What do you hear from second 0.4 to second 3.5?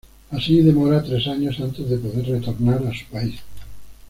demora tres años antes de poder retornar a su país.